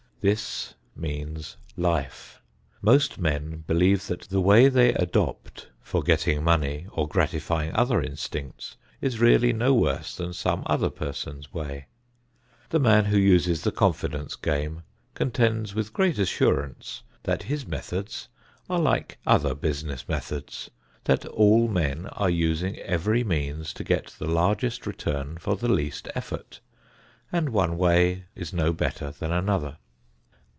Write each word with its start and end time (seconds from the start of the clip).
This 0.23 0.75
means 0.95 1.57
life. 1.75 2.43
Most 2.79 3.17
men 3.17 3.63
believe 3.65 4.05
that 4.05 4.19
the 4.29 4.39
way 4.39 4.69
they 4.69 4.93
adopt 4.93 5.69
for 5.81 6.03
getting 6.03 6.43
money 6.43 6.85
or 6.91 7.07
gratifying 7.07 7.73
other 7.73 7.99
instincts 8.03 8.77
is 9.01 9.19
really 9.19 9.51
no 9.51 9.73
worse 9.73 10.15
than 10.15 10.33
some 10.33 10.61
other 10.67 10.91
person's 10.91 11.51
way. 11.51 11.87
The 12.69 12.77
man 12.77 13.05
who 13.05 13.17
uses 13.17 13.63
the 13.63 13.71
confidence 13.71 14.35
game 14.35 14.83
contends 15.15 15.73
with 15.73 15.91
great 15.91 16.19
assurance 16.19 17.01
that 17.23 17.41
his 17.41 17.65
methods 17.65 18.27
are 18.69 18.77
like 18.79 19.17
other 19.25 19.55
business 19.55 20.07
methods; 20.07 20.69
that 21.05 21.25
all 21.25 21.67
men 21.67 22.05
are 22.11 22.29
using 22.29 22.77
every 22.77 23.23
means 23.23 23.73
to 23.73 23.83
get 23.83 24.13
the 24.19 24.27
largest 24.29 24.85
return 24.85 25.39
for 25.39 25.55
the 25.55 25.67
least 25.73 26.09
effort, 26.13 26.59
and 27.31 27.49
one 27.49 27.75
way 27.75 28.25
is 28.35 28.53
no 28.53 28.71
better 28.71 29.09
than 29.09 29.31
another. 29.31 29.79